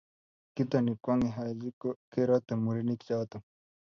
Kito 0.55 0.77
ni 0.81 0.93
kwonge 1.01 1.27
Haji 1.35 1.69
ko 1.81 1.89
kerote 2.11 2.53
murenik 2.63 3.01
choto. 3.07 3.37